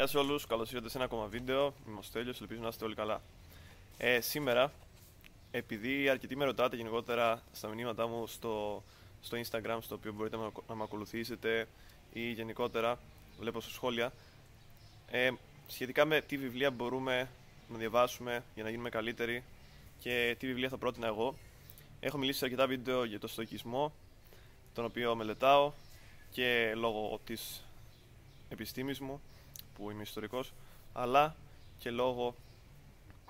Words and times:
Γεια 0.00 0.08
σε 0.08 0.18
όλους, 0.18 0.46
καλώς 0.46 0.70
ήρθατε 0.70 0.90
σε 0.90 0.96
ένα 0.96 1.06
ακόμα 1.06 1.26
βίντεο. 1.26 1.74
Είμαι 1.88 1.98
ο 1.98 2.02
Στέλιος, 2.02 2.40
ελπίζω 2.40 2.60
να 2.60 2.68
είστε 2.68 2.84
όλοι 2.84 2.94
καλά. 2.94 3.20
Ε, 3.98 4.20
σήμερα, 4.20 4.72
επειδή 5.50 6.08
αρκετοί 6.08 6.36
με 6.36 6.44
ρωτάτε 6.44 6.76
γενικότερα 6.76 7.42
στα 7.52 7.68
μηνύματά 7.68 8.06
μου 8.06 8.26
στο, 8.26 8.82
στο 9.22 9.38
Instagram, 9.38 9.78
στο 9.80 9.94
οποίο 9.94 10.12
μπορείτε 10.12 10.36
να, 10.36 10.50
να 10.68 10.74
με 10.74 10.82
ακολουθήσετε 10.82 11.68
ή 12.12 12.30
γενικότερα 12.30 12.98
βλέπω 13.40 13.60
στα 13.60 13.70
σχόλια, 13.70 14.12
ε, 15.10 15.30
σχετικά 15.68 16.04
με 16.04 16.20
τι 16.20 16.36
βιβλία 16.36 16.70
μπορούμε 16.70 17.28
να 17.68 17.78
διαβάσουμε 17.78 18.44
για 18.54 18.62
να 18.62 18.70
γίνουμε 18.70 18.88
καλύτεροι 18.88 19.44
και 19.98 20.36
τι 20.38 20.46
βιβλία 20.46 20.68
θα 20.68 20.76
πρότεινα 20.76 21.06
εγώ. 21.06 21.34
Έχω 22.00 22.18
μιλήσει 22.18 22.38
σε 22.38 22.44
αρκετά 22.44 22.66
βίντεο 22.66 23.04
για 23.04 23.18
το 23.18 23.28
στοικισμό, 23.28 23.92
τον 24.74 24.84
οποίο 24.84 25.14
μελετάω 25.14 25.72
και 26.30 26.72
λόγω 26.76 27.20
της 27.24 27.64
επιστήμης 28.48 29.00
μου 29.00 29.20
που 29.74 29.90
είμαι 29.90 30.02
ιστορικός 30.02 30.52
αλλά 30.92 31.36
και 31.78 31.90
λόγω 31.90 32.34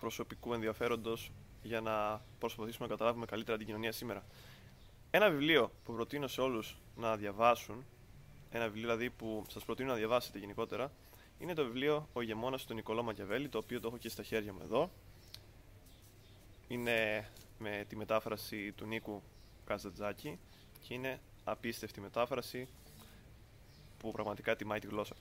προσωπικού 0.00 0.52
ενδιαφέροντος 0.52 1.30
για 1.62 1.80
να 1.80 2.20
προσπαθήσουμε 2.38 2.86
να 2.88 2.94
καταλάβουμε 2.94 3.26
καλύτερα 3.26 3.56
την 3.56 3.66
κοινωνία 3.66 3.92
σήμερα. 3.92 4.24
Ένα 5.10 5.30
βιβλίο 5.30 5.70
που 5.84 5.92
προτείνω 5.92 6.26
σε 6.26 6.40
όλους 6.40 6.76
να 6.96 7.16
διαβάσουν, 7.16 7.84
ένα 8.50 8.64
βιβλίο 8.64 8.82
δηλαδή 8.82 9.10
που 9.10 9.44
σας 9.48 9.64
προτείνω 9.64 9.88
να 9.88 9.96
διαβάσετε 9.96 10.38
γενικότερα, 10.38 10.90
είναι 11.38 11.54
το 11.54 11.64
βιβλίο 11.64 12.08
«Ο 12.12 12.20
ηγεμόνας 12.20 12.64
του 12.64 12.74
Νικολό 12.74 13.02
Μακιαβέλη», 13.02 13.48
το 13.48 13.58
οποίο 13.58 13.80
το 13.80 13.88
έχω 13.88 13.96
και 13.96 14.08
στα 14.08 14.22
χέρια 14.22 14.52
μου 14.52 14.60
εδώ. 14.62 14.90
Είναι 16.68 17.28
με 17.58 17.84
τη 17.88 17.96
μετάφραση 17.96 18.72
του 18.72 18.86
Νίκου 18.86 19.22
Καζατζάκη 19.64 20.38
και 20.86 20.94
είναι 20.94 21.20
απίστευτη 21.44 22.00
μετάφραση 22.00 22.68
που 23.98 24.10
πραγματικά 24.10 24.56
τιμάει 24.56 24.78
τη 24.78 24.86
γλώσσα. 24.86 25.14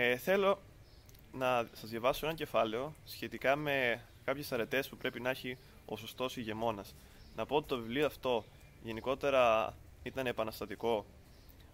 Ε, 0.00 0.16
θέλω 0.16 0.60
να 1.32 1.66
σας 1.72 1.90
διαβάσω 1.90 2.26
ένα 2.26 2.34
κεφάλαιο 2.34 2.94
σχετικά 3.04 3.56
με 3.56 4.04
κάποιες 4.24 4.52
αρετές 4.52 4.88
που 4.88 4.96
πρέπει 4.96 5.20
να 5.20 5.30
έχει 5.30 5.58
ο 5.84 5.96
σωστός 5.96 6.36
ηγεμόνας. 6.36 6.94
Να 7.36 7.46
πω 7.46 7.56
ότι 7.56 7.68
το 7.68 7.76
βιβλίο 7.76 8.06
αυτό 8.06 8.44
γενικότερα 8.82 9.74
ήταν 10.02 10.26
επαναστατικό 10.26 11.06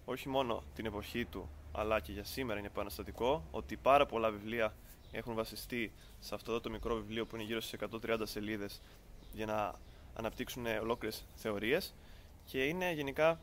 όχι 0.04 0.28
μόνο 0.28 0.62
την 0.74 0.86
εποχή 0.86 1.24
του 1.24 1.48
αλλά 1.72 2.00
και 2.00 2.12
για 2.12 2.24
σήμερα 2.24 2.58
είναι 2.58 2.68
επαναστατικό 2.68 3.44
ότι 3.50 3.76
πάρα 3.76 4.06
πολλά 4.06 4.30
βιβλία 4.30 4.74
έχουν 5.12 5.34
βασιστεί 5.34 5.92
σε 6.20 6.34
αυτό 6.34 6.60
το 6.60 6.70
μικρό 6.70 6.94
βιβλίο 6.94 7.26
που 7.26 7.36
είναι 7.36 7.44
γύρω 7.44 7.60
στις 7.60 7.80
130 8.06 8.20
σελίδες 8.22 8.80
για 9.32 9.46
να 9.46 9.74
αναπτύξουν 10.14 10.66
ολόκληρες 10.66 11.24
θεωρίες 11.34 11.94
και 12.44 12.64
είναι 12.64 12.92
γενικά 12.92 13.40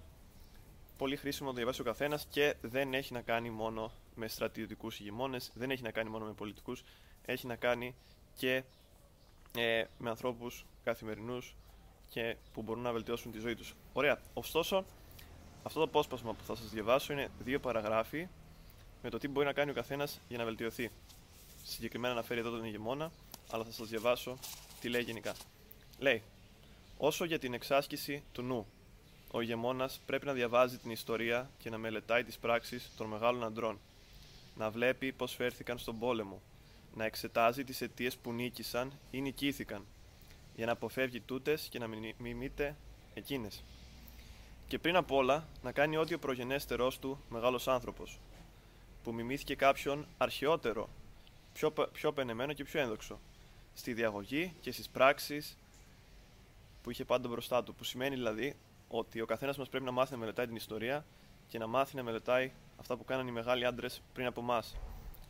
πολύ 0.97 1.15
χρήσιμο 1.15 1.49
να 1.49 1.55
διαβάσει 1.55 1.81
ο 1.81 1.83
καθένας 1.83 2.27
και 2.29 2.55
δεν 2.61 2.93
έχει 2.93 3.13
να 3.13 3.21
κάνει 3.21 3.49
μόνο 3.49 3.91
με 4.15 4.27
στρατιωτικούς 4.27 4.99
ηγεμόνες, 4.99 5.51
δεν 5.53 5.71
έχει 5.71 5.83
να 5.83 5.91
κάνει 5.91 6.09
μόνο 6.09 6.25
με 6.25 6.33
πολιτικούς, 6.33 6.83
έχει 7.25 7.47
να 7.47 7.55
κάνει 7.55 7.95
και 8.35 8.63
ε, 9.57 9.83
με 9.97 10.09
ανθρώπους 10.09 10.65
καθημερινούς 10.83 11.55
και 12.09 12.35
που 12.53 12.61
μπορούν 12.61 12.83
να 12.83 12.91
βελτιώσουν 12.91 13.31
τη 13.31 13.39
ζωή 13.39 13.55
τους. 13.55 13.75
Ωραία. 13.93 14.19
Ωστόσο, 14.33 14.85
αυτό 15.63 15.79
το 15.79 15.85
απόσπασμα 15.85 16.33
που 16.33 16.43
θα 16.43 16.55
σας 16.55 16.69
διαβάσω 16.69 17.13
είναι 17.13 17.29
δύο 17.39 17.59
παραγράφοι 17.59 18.27
με 19.01 19.09
το 19.09 19.17
τι 19.17 19.27
μπορεί 19.27 19.45
να 19.45 19.53
κάνει 19.53 19.71
ο 19.71 19.73
καθένας 19.73 20.19
για 20.27 20.37
να 20.37 20.43
βελτιωθεί. 20.43 20.91
Συγκεκριμένα 21.63 22.13
αναφέρει 22.13 22.39
εδώ 22.39 22.49
τον 22.49 22.63
ηγεμόνα, 22.63 23.11
αλλά 23.51 23.63
θα 23.63 23.71
σας 23.71 23.87
διαβάσω 23.87 24.37
τι 24.79 24.89
λέει 24.89 25.01
γενικά. 25.01 25.35
Λέει, 25.99 26.23
όσο 26.97 27.25
για 27.25 27.39
την 27.39 27.53
εξάσκηση 27.53 28.23
του 28.31 28.41
νου, 28.41 28.67
ο 29.31 29.41
ηγεμόνας 29.41 29.99
πρέπει 30.05 30.25
να 30.25 30.33
διαβάζει 30.33 30.77
την 30.77 30.91
ιστορία 30.91 31.49
και 31.57 31.69
να 31.69 31.77
μελετάει 31.77 32.23
τις 32.23 32.37
πράξεις 32.37 32.91
των 32.97 33.07
μεγάλων 33.07 33.43
αντρών. 33.43 33.79
Να 34.55 34.69
βλέπει 34.69 35.11
πώς 35.11 35.35
φέρθηκαν 35.35 35.77
στον 35.77 35.99
πόλεμο. 35.99 36.41
Να 36.95 37.05
εξετάζει 37.05 37.63
τις 37.63 37.81
αιτίες 37.81 38.17
που 38.17 38.33
νίκησαν 38.33 38.91
ή 39.11 39.21
νικήθηκαν. 39.21 39.85
Για 40.55 40.65
να 40.65 40.71
αποφεύγει 40.71 41.21
τούτες 41.21 41.67
και 41.69 41.79
να 41.79 41.87
μιμείται 42.17 42.75
εκείνες. 43.13 43.63
Και 44.67 44.79
πριν 44.79 44.95
απ' 44.95 45.11
όλα 45.11 45.47
να 45.63 45.71
κάνει 45.71 45.97
ό,τι 45.97 46.13
ο 46.13 46.19
προγενέστερός 46.19 46.99
του 46.99 47.19
μεγάλος 47.29 47.67
άνθρωπος, 47.67 48.19
που 49.03 49.13
μιμήθηκε 49.13 49.55
κάποιον 49.55 50.07
αρχαιότερο, 50.17 50.89
πιο, 51.53 51.71
πιο 51.91 52.11
πενεμένο 52.13 52.53
και 52.53 52.63
πιο 52.63 52.79
ένδοξο, 52.79 53.19
στη 53.73 53.93
διαγωγή 53.93 54.53
και 54.61 54.71
στις 54.71 54.89
πράξεις 54.89 55.57
που 56.81 56.91
είχε 56.91 57.05
πάντα 57.05 57.27
μπροστά 57.27 57.63
του. 57.63 57.75
Που 57.75 57.83
σημαίνει 57.83 58.15
δηλαδή 58.15 58.55
ότι 58.87 59.21
ο 59.21 59.25
καθένας 59.25 59.57
μας 59.57 59.69
πρέπει 59.69 59.85
να 59.85 59.91
μάθει 59.91 60.11
να 60.11 60.17
μελετάει 60.17 60.47
την 60.47 60.55
ιστορία 60.55 61.05
και 61.47 61.57
να 61.57 61.67
μάθει 61.67 61.95
να 61.95 62.03
μελετάει 62.03 62.51
αυτά 62.81 62.95
που 62.95 63.05
κάναν 63.05 63.27
οι 63.27 63.31
μεγάλοι 63.31 63.65
άντρες 63.65 64.01
πριν 64.13 64.25
από 64.25 64.41
εμάς. 64.41 64.75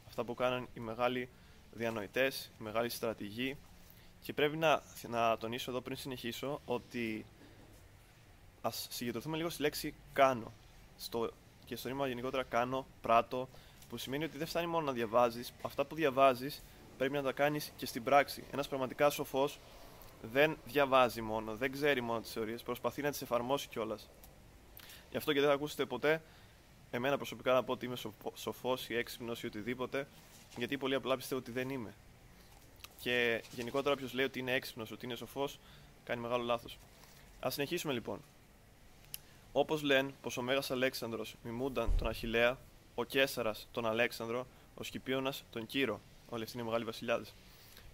Αυτά 0.07 0.23
που 0.23 0.33
κάναν 0.33 0.67
οι 0.73 0.79
μεγάλοι 0.79 1.29
διανοητές, 1.71 2.51
οι 2.59 2.63
μεγάλοι 2.63 2.89
στρατηγοί. 2.89 3.57
Και 4.21 4.33
πρέπει 4.33 4.57
να, 4.57 4.81
να 5.07 5.37
τονίσω 5.37 5.71
εδώ 5.71 5.81
πριν 5.81 5.97
συνεχίσω 5.97 6.61
ότι 6.65 7.25
ας 8.61 8.87
συγκεντρωθούμε 8.89 9.37
λίγο 9.37 9.49
στη 9.49 9.61
λέξη 9.61 9.93
κάνω. 10.13 10.51
Στο, 10.97 11.31
και 11.65 11.75
στο 11.75 11.87
ρήμα 11.87 12.07
γενικότερα 12.07 12.43
κάνω, 12.43 12.85
πράτο, 13.01 13.49
που 13.89 13.97
σημαίνει 13.97 14.23
ότι 14.23 14.37
δεν 14.37 14.47
φτάνει 14.47 14.67
μόνο 14.67 14.85
να 14.85 14.91
διαβάζεις. 14.91 15.53
Αυτά 15.61 15.85
που 15.85 15.95
διαβάζεις 15.95 16.63
πρέπει 16.97 17.13
να 17.13 17.21
τα 17.21 17.31
κάνεις 17.31 17.73
και 17.75 17.85
στην 17.85 18.03
πράξη. 18.03 18.43
Ένας 18.51 18.67
πραγματικά 18.67 19.09
σοφός 19.09 19.59
δεν 20.21 20.57
διαβάζει 20.65 21.21
μόνο, 21.21 21.55
δεν 21.55 21.71
ξέρει 21.71 22.01
μόνο 22.01 22.19
τις 22.19 22.31
θεωρίες, 22.31 22.61
προσπαθεί 22.61 23.01
να 23.01 23.11
τις 23.11 23.21
εφαρμόσει 23.21 23.67
κιόλας. 23.67 24.09
Γι' 25.11 25.17
αυτό 25.17 25.33
και 25.33 25.39
δεν 25.39 25.49
θα 25.49 25.55
ακούσετε 25.55 25.85
ποτέ 25.85 26.21
εμένα 26.91 27.17
προσωπικά 27.17 27.53
να 27.53 27.63
πω 27.63 27.71
ότι 27.71 27.85
είμαι 27.85 27.97
σοφός 28.33 28.89
ή 28.89 28.95
έξυπνος 28.95 29.43
ή 29.43 29.45
οτιδήποτε, 29.45 30.07
γιατί 30.57 30.77
πολύ 30.77 30.95
απλά 30.95 31.15
πιστεύω 31.15 31.41
ότι 31.41 31.51
δεν 31.51 31.69
είμαι. 31.69 31.93
Και 32.99 33.43
γενικότερα, 33.55 33.93
όποιος 33.93 34.13
λέει 34.13 34.25
ότι 34.25 34.39
είναι 34.39 34.53
έξυπνος, 34.53 34.91
ότι 34.91 35.05
είναι 35.05 35.15
σοφός, 35.15 35.59
κάνει 36.03 36.21
μεγάλο 36.21 36.43
λάθος. 36.43 36.77
Α 37.45 37.49
συνεχίσουμε 37.49 37.93
λοιπόν. 37.93 38.21
Όπως 39.51 39.81
λένε 39.81 40.13
πως 40.21 40.37
ο 40.37 40.41
Μέγας 40.41 40.71
Αλέξανδρος 40.71 41.35
μιμούνταν 41.43 41.91
τον 41.97 42.07
Αχηλέα, 42.07 42.57
ο 42.95 43.03
Κέσσαρα 43.03 43.55
τον 43.71 43.85
Αλέξανδρο, 43.85 44.47
ο 44.75 44.83
Σκυπίωνα 44.83 45.33
τον 45.51 45.65
Κύρο. 45.65 46.01
Όλοι 46.29 46.43
αυτοί 46.43 46.57
είναι 46.57 46.65
μεγάλοι 46.65 46.83
βασιλιάδες 46.83 47.33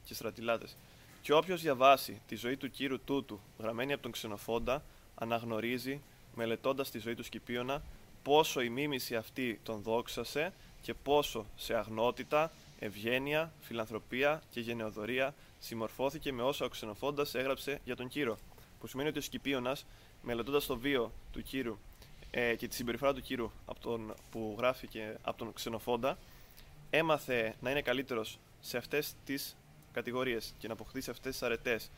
και 0.06 0.14
στρατιλάτες. 0.14 0.76
Και 1.22 1.34
όποιος 1.34 1.62
διαβάσει 1.62 2.22
τη 2.28 2.36
ζωή 2.36 2.58
του 2.58 2.70
κύρου 2.70 3.00
τούτου, 3.00 3.40
γραμμένη 3.60 3.94
από 3.94 4.02
τον 4.02 4.12
Ξενοφόντα, 4.12 4.84
αναγνωρίζει, 5.16 6.02
μελετώντας 6.36 6.92
τη 6.92 7.00
ζωή 7.00 7.16
του 7.16 7.24
Σκυπίωνα, 7.24 7.82
πόσο 8.24 8.62
η 8.62 8.70
μίμηση 8.70 9.16
αυτή 9.16 9.60
τον 9.64 9.82
δόξασε 9.82 10.54
και 10.82 10.94
πόσο 10.94 11.46
σε 11.56 11.74
αγνότητα, 11.74 12.52
ευγένεια, 12.80 13.54
φιλανθρωπία 13.60 14.42
και 14.50 14.60
γενεοδορία 14.60 15.34
συμμορφώθηκε 15.60 16.34
με 16.34 16.42
όσα 16.42 16.66
ο 16.66 16.68
Ξενοφόντα 16.68 17.26
έγραψε 17.34 17.80
για 17.84 17.96
τον 17.96 18.08
κύρο. 18.08 18.38
Που 18.80 18.88
σημαίνει 18.88 19.10
ότι 19.10 19.18
ο 19.18 19.22
Σκυπίωνας, 19.22 19.86
μελετώντας 20.22 20.66
το 20.66 20.78
βίο 20.78 21.12
του 21.32 21.42
κύρου 21.42 21.78
ε, 22.32 22.56
και 22.56 22.68
τη 22.68 22.76
συμπεριφορά 22.76 23.14
του 23.14 23.22
κύρου 23.22 23.52
από 23.66 23.80
τον, 23.80 24.14
που 24.32 24.56
γράφηκε 24.58 25.18
από 25.22 25.38
τον 25.38 25.54
Ξενοφόντα, 25.54 26.18
έμαθε 26.90 27.56
να 27.60 27.72
είναι 27.72 27.82
καλύτερος 27.82 28.40
σε 28.60 28.78
αυτές 28.78 29.14
τις 29.26 29.56
κατηγορίες 29.92 30.54
και 30.58 30.68
να 30.68 30.74
αποκτήσει 30.74 31.10
αυτές 31.10 31.32
τις 31.32 31.44
αρετές. 31.44 31.92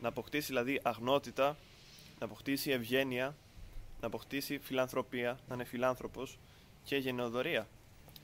Να 0.00 0.08
αποκτήσει 0.08 0.46
δηλαδή 0.46 0.80
αγνότητα, 0.82 1.56
να 2.18 2.26
αποκτήσει 2.26 2.70
ευγένεια, 2.70 3.36
να 4.00 4.06
αποκτήσει 4.06 4.58
φιλανθρωπία, 4.58 5.38
να 5.48 5.54
είναι 5.54 5.64
φιλάνθρωπος 5.64 6.38
και 6.84 6.96
γενναιοδορία. 6.96 7.68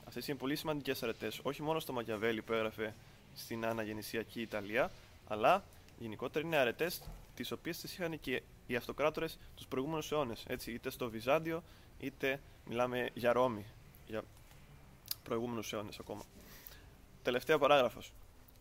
Αυτές 0.07 0.27
είναι 0.27 0.37
πολύ 0.37 0.55
σημαντικές 0.55 1.03
αρετές, 1.03 1.39
όχι 1.43 1.61
μόνο 1.61 1.79
στο 1.79 1.93
Μακιαβέλη 1.93 2.41
που 2.41 2.53
έγραφε 2.53 2.95
στην 3.35 3.65
αναγεννησιακή 3.65 4.41
Ιταλία, 4.41 4.91
αλλά 5.27 5.63
γενικότερα 5.99 6.45
είναι 6.45 6.57
αρετές 6.57 7.01
τις 7.35 7.51
οποίες 7.51 7.79
τις 7.79 7.93
είχαν 7.93 8.19
και 8.19 8.41
οι 8.67 8.75
αυτοκράτορες 8.75 9.37
τους 9.55 9.67
προηγούμενους 9.67 10.11
αιώνες. 10.11 10.45
Είτε 10.65 10.89
στο 10.89 11.09
Βυζάντιο, 11.09 11.63
είτε 11.99 12.39
μιλάμε 12.65 13.09
για 13.13 13.33
Ρώμη, 13.33 13.65
για 14.07 14.23
προηγούμενους 15.23 15.73
αιώνες 15.73 15.99
ακόμα. 15.99 16.23
Τελευταία 17.23 17.57
παράγραφος. 17.57 18.11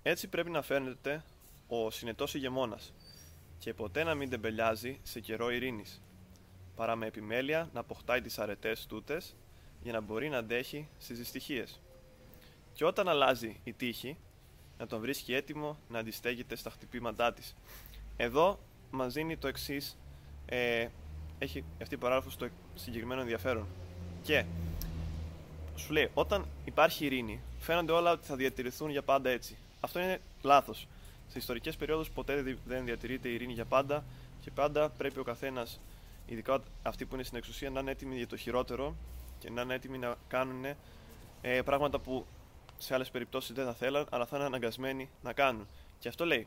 Έτσι 0.03 0.29
πρέπει 0.29 0.51
να 0.51 0.63
φαίνεται 0.63 1.25
ο 1.69 1.91
συνετός 1.91 2.35
ηγεμόνας 2.35 2.93
και 3.59 3.75
ποτέ 3.75 4.05
να 4.05 4.15
μην 4.15 4.31
τεμπελιάζει 4.31 4.99
σε 5.03 5.21
καιρό 5.21 5.51
ειρήνης, 5.51 6.01
παρά 6.77 6.97
με 6.97 7.07
επιμέλεια 7.07 7.69
να 7.73 7.81
αποκτάει 7.81 8.21
τις 8.21 8.39
αρετές 8.39 8.87
τούτες 8.87 9.35
για 9.83 9.93
να 9.93 10.01
μπορεί 10.01 10.29
να 10.29 10.39
αντέχει 10.39 10.89
στις 10.99 11.19
δυστυχίες. 11.19 11.81
Και 12.73 12.85
όταν 12.85 13.09
αλλάζει 13.09 13.61
η 13.65 13.73
τύχη, 13.73 14.17
να 14.79 14.87
τον 14.87 15.01
βρίσκει 15.01 15.35
έτοιμο 15.35 15.79
να 15.89 15.99
αντιστέγεται 15.99 16.57
στα 16.57 16.71
χτυπήματά 16.71 17.33
της. 17.33 17.55
Εδώ 18.17 18.59
μας 18.91 19.13
δίνει 19.13 19.37
το 19.37 19.49
εξής. 19.49 19.99
Ε, 20.47 20.89
έχει 21.39 21.65
αυτή 21.83 21.95
η 21.95 21.99
παράγραφος 21.99 22.37
το 22.37 22.49
συγκεκριμένο 22.75 23.21
ενδιαφέρον. 23.21 23.67
Και 24.23 24.45
σου 25.77 25.93
λέει, 25.93 26.11
όταν 26.15 26.47
υπάρχει 26.65 27.05
ειρήνη, 27.05 27.41
φαίνονται 27.59 27.93
όλα 27.93 28.13
ότι 28.13 28.27
θα 28.27 28.37
διατηρηθούν 28.37 28.91
για 28.91 29.03
πάντα 29.03 29.31
έτσι. 29.31 29.57
Αυτό 29.81 30.01
είναι 30.01 30.21
λάθος. 30.43 30.87
Σε 31.29 31.39
ιστορικές 31.39 31.77
περιόδους 31.77 32.11
ποτέ 32.11 32.57
δεν 32.67 32.85
διατηρείται 32.85 33.29
η 33.29 33.35
ειρήνη 33.35 33.53
για 33.53 33.65
πάντα 33.65 34.05
και 34.41 34.51
πάντα 34.51 34.89
πρέπει 34.89 35.19
ο 35.19 35.23
καθένας, 35.23 35.81
ειδικά 36.27 36.63
αυτοί 36.83 37.07
που 37.07 37.15
είναι 37.15 37.25
στην 37.25 37.37
εξουσία, 37.37 37.71
να 37.71 37.81
είναι 37.81 37.91
έτοιμοι 37.91 38.17
για 38.17 38.27
το 38.27 38.37
χειρότερο 38.37 38.97
και 39.39 39.51
να 39.51 39.63
είναι 39.63 39.75
έτοιμοι 39.75 39.99
να 39.99 40.17
κάνουν 40.29 40.65
ε, 41.41 41.63
πράγματα 41.63 41.99
που 41.99 42.27
σε 42.79 42.95
άλλες 42.95 43.11
περιπτώσεις 43.11 43.55
δεν 43.55 43.65
θα 43.65 43.75
θέλαν, 43.75 44.07
αλλά 44.11 44.27
θα 44.27 44.37
είναι 44.37 44.47
αναγκασμένοι 44.47 45.11
να 45.23 45.33
κάνουν. 45.33 45.67
Και 45.99 46.09
αυτό 46.09 46.25
λέει. 46.25 46.47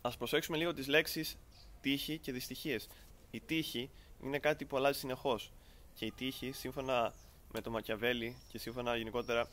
Α 0.00 0.10
προσέξουμε 0.10 0.56
λίγο 0.56 0.72
τις 0.72 0.86
λέξεις 0.86 1.36
τύχη 1.80 2.18
και 2.18 2.32
δυστυχίες. 2.32 2.88
Η 3.30 3.40
τύχη 3.40 3.90
είναι 4.22 4.38
κάτι 4.38 4.64
που 4.64 4.76
αλλάζει 4.76 4.98
συνεχώς. 4.98 5.52
Και 5.94 6.04
η 6.04 6.12
τύχη, 6.12 6.52
σύμφωνα 6.52 7.12
με 7.52 7.60
το 7.60 7.70
Μακιαβέλη 7.70 8.36
και 8.48 8.58
σύμφωνα 8.58 8.96
γενικότερα 8.96 9.48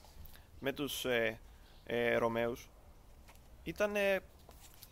με 0.59 0.73
τους 0.73 1.05
ε, 1.05 1.39
ε, 1.85 2.15
Ρωμαίους, 2.15 2.69
ήταν, 3.63 3.95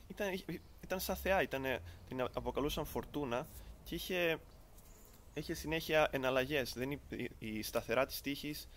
ήταν, 0.07 0.43
ήταν 0.81 0.99
σαν 0.99 1.15
θεά, 1.15 1.41
ήταν, 1.41 1.63
την 2.07 2.21
αποκαλούσαν 2.33 2.85
φορτούνα 2.85 3.47
και 3.85 3.95
είχε, 3.95 4.39
είχε 5.33 5.53
συνέχεια 5.53 6.07
εναλλαγές. 6.11 6.75
η, 7.09 7.29
η 7.39 7.61
σταθερά 7.61 8.05
της 8.05 8.21
τύχης 8.21 8.67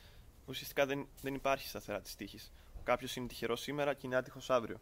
ουσιαστικά 0.47 0.87
δεν, 0.87 1.09
δεν 1.21 1.35
υπάρχει 1.35 1.69
σταθερά 1.69 2.01
της 2.01 2.15
τύχης. 2.15 2.53
Κάποιος 2.85 3.17
είναι 3.17 3.27
τυχερός 3.27 3.61
σήμερα 3.61 3.95
και 3.95 4.07
είναι 4.07 4.17
άτυχος 4.17 4.51
αύριο. 4.51 4.81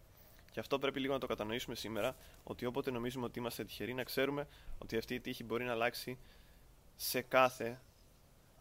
Και 0.50 0.60
αυτό 0.60 0.78
πρέπει 0.78 1.00
λίγο 1.00 1.12
να 1.12 1.18
το 1.18 1.26
κατανοήσουμε 1.26 1.74
σήμερα, 1.74 2.16
ότι 2.44 2.66
όποτε 2.66 2.90
νομίζουμε 2.90 3.24
ότι 3.24 3.38
είμαστε 3.38 3.64
τυχεροί, 3.64 3.94
να 3.94 4.02
ξέρουμε 4.02 4.48
ότι 4.78 4.96
αυτή 4.96 5.14
η 5.14 5.20
τύχη 5.20 5.44
μπορεί 5.44 5.64
να 5.64 5.72
αλλάξει 5.72 6.18
σε 6.96 7.20
κάθε, 7.20 7.80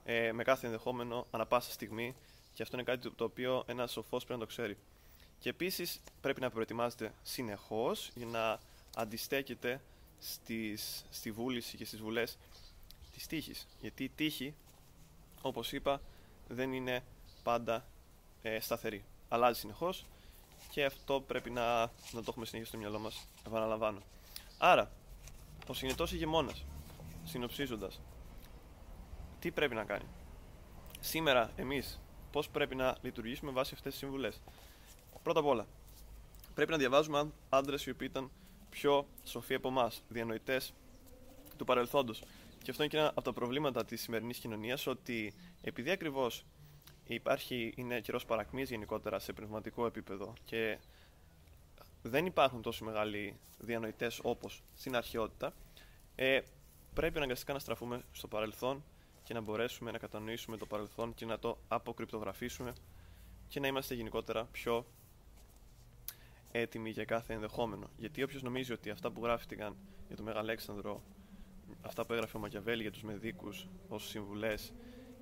ε, 0.03 0.31
με 0.31 0.43
κάθε 0.43 0.65
ενδεχόμενο, 0.65 1.27
ανα 1.31 1.45
πάσα 1.45 1.71
στιγμή. 1.71 2.15
Και 2.53 2.63
αυτό 2.63 2.75
είναι 2.75 2.85
κάτι 2.85 3.11
το 3.11 3.23
οποίο 3.23 3.63
ένας 3.67 3.91
σοφός 3.91 4.25
πρέπει 4.25 4.39
να 4.39 4.45
το 4.45 4.51
ξέρει. 4.51 4.77
Και 5.39 5.49
επίσης 5.49 6.01
πρέπει 6.21 6.41
να 6.41 6.49
προετοιμάζεται 6.49 7.13
συνεχώς 7.21 8.11
για 8.15 8.25
να 8.25 8.59
αντιστέκεται 8.95 9.81
στις, 10.33 11.05
στη 11.09 11.31
βούληση 11.31 11.77
και 11.77 11.85
στις 11.85 12.01
βουλές 12.01 12.37
της 13.13 13.27
τύχης. 13.27 13.67
Γιατί 13.81 14.03
η 14.03 14.09
τύχη, 14.09 14.53
όπως 15.41 15.71
είπα, 15.71 16.01
δεν 16.47 16.73
είναι 16.73 17.03
πάντα 17.43 17.85
ε, 18.41 18.59
σταθερή. 18.59 19.03
Αλλάζει 19.29 19.59
συνεχώς 19.59 20.05
και 20.71 20.85
αυτό 20.85 21.21
πρέπει 21.27 21.49
να, 21.49 21.79
να 21.81 21.89
το 22.11 22.25
έχουμε 22.27 22.45
συνεχίσει 22.45 22.71
στο 22.71 22.77
μυαλό 22.77 22.99
μας. 22.99 23.27
Επαναλαμβάνω. 23.47 24.01
Άρα, 24.57 24.91
ο 25.67 25.73
συνετός 25.73 26.11
ηγεμόνα, 26.11 26.53
συνοψίζοντας, 27.23 27.99
τι 29.39 29.51
πρέπει 29.51 29.75
να 29.75 29.83
κάνει; 29.83 30.05
Σήμερα 30.99 31.51
εμείς 31.55 31.99
πώς 32.31 32.49
πρέπει 32.49 32.75
να 32.75 32.97
λειτουργήσουμε 33.01 33.51
βάσει 33.51 33.71
αυτές 33.73 33.91
τις 33.91 34.01
συμβουλές; 34.01 34.41
Πρώτα 35.23 35.39
απ' 35.39 35.45
όλα, 35.45 35.67
πρέπει 36.55 36.71
να 36.71 36.77
διαβάζουμε 36.77 37.31
άντρες 37.49 37.85
οι 37.85 37.89
οποίοι 37.89 38.07
ήταν 38.11 38.31
πιο 38.75 39.07
σοφοί 39.23 39.53
από 39.53 39.67
εμάς, 39.67 40.03
διανοητές 40.09 40.73
του 41.57 41.65
παρελθόντος. 41.65 42.23
Και 42.63 42.71
αυτό 42.71 42.83
είναι 42.83 42.91
και 42.91 42.97
ένα 42.97 43.07
από 43.07 43.21
τα 43.21 43.33
προβλήματα 43.33 43.85
της 43.85 44.01
σημερινής 44.01 44.37
κοινωνίας, 44.37 44.87
ότι 44.87 45.33
επειδή 45.61 45.91
ακριβώς 45.91 46.45
υπάρχει, 47.05 47.73
είναι 47.75 47.99
καιρός 47.99 48.25
παρακμής 48.25 48.69
γενικότερα 48.69 49.19
σε 49.19 49.33
πνευματικό 49.33 49.85
επίπεδο 49.85 50.33
και 50.45 50.77
δεν 52.01 52.25
υπάρχουν 52.25 52.61
τόσο 52.61 52.85
μεγάλοι 52.85 53.35
διανοητές 53.59 54.19
όπως 54.23 54.63
στην 54.75 54.95
αρχαιότητα, 54.95 55.53
ε, 56.15 56.39
πρέπει 56.93 57.17
αναγκαστικά 57.17 57.53
να 57.53 57.59
στραφούμε 57.59 58.01
στο 58.11 58.27
παρελθόν 58.27 58.83
και 59.23 59.33
να 59.33 59.41
μπορέσουμε 59.41 59.91
να 59.91 59.97
κατανοήσουμε 59.97 60.57
το 60.57 60.65
παρελθόν 60.65 61.13
και 61.13 61.25
να 61.25 61.39
το 61.39 61.57
αποκρυπτογραφήσουμε 61.67 62.73
και 63.47 63.59
να 63.59 63.67
είμαστε 63.67 63.93
γενικότερα 63.93 64.47
πιο 64.51 64.85
έτοιμοι 66.59 66.89
για 66.89 67.05
κάθε 67.05 67.33
ενδεχόμενο. 67.33 67.89
Γιατί 67.97 68.23
όποιος 68.23 68.43
νομίζει 68.43 68.73
ότι 68.73 68.89
αυτά 68.89 69.11
που 69.11 69.23
γράφτηκαν 69.23 69.75
για 70.07 70.15
τον 70.15 70.25
Μεγαλέξανδρο, 70.25 71.03
αυτά 71.81 72.05
που 72.05 72.13
έγραφε 72.13 72.37
ο 72.37 72.39
Μακιαβέλη 72.39 72.81
για 72.81 72.91
τους 72.91 73.03
Μεδίκους 73.03 73.67
ως 73.87 74.07
συμβουλές 74.07 74.73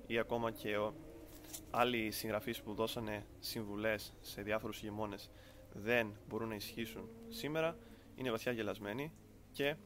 ή 0.06 0.18
ακόμα 0.18 0.50
και 0.50 0.76
ο, 0.76 0.94
άλλοι 1.70 2.10
συγγραφείς 2.10 2.62
που 2.62 2.74
δώσανε 2.74 3.26
συμβουλές 3.40 4.12
σε 4.20 4.42
διάφορους 4.42 4.82
ηγεμόνες 4.82 5.30
δεν 5.72 6.12
μπορούν 6.28 6.48
να 6.48 6.54
ισχύσουν 6.54 7.08
σήμερα, 7.28 7.76
είναι 8.16 8.30
βαθιά 8.30 8.52
γελασμένοι 8.52 9.12
και 9.52 9.76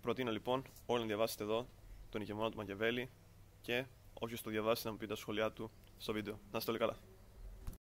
προτείνω 0.00 0.30
λοιπόν 0.30 0.64
όλοι 0.86 1.00
να 1.00 1.06
διαβάσετε 1.06 1.42
εδώ 1.42 1.68
τον 2.08 2.20
ηγεμόνα 2.20 2.50
του 2.50 2.56
Μακιαβέλη 2.56 3.10
και 3.60 3.84
όποιος 4.14 4.42
το 4.42 4.50
διαβάσει 4.50 4.86
να 4.86 4.92
μου 4.92 4.96
πει 4.96 5.06
τα 5.06 5.14
σχόλιά 5.16 5.52
του 5.52 5.70
στο 5.96 6.12
βίντεο. 6.12 6.40
Να 6.50 6.58
είστε 6.58 6.70
όλοι 6.70 6.80
καλά. 6.80 6.96